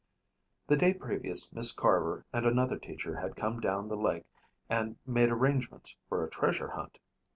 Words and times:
The 0.65 0.77
day 0.77 0.95
previous 0.95 1.53
Miss 1.53 1.71
Carver 1.71 2.25
and 2.33 2.43
another 2.47 2.75
teacher 2.79 3.17
had 3.17 3.35
come 3.35 3.59
down 3.59 3.87
the 3.87 3.95
lake 3.95 4.25
and 4.67 4.95
made 5.05 5.29
arrangements 5.29 5.95
for 6.09 6.25
a 6.25 6.29
treasure 6.31 6.69
hunt. 6.69 6.97